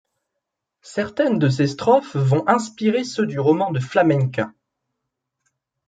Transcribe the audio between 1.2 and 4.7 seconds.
de ses strophes vont inspirer ceux du roman de Flamenca.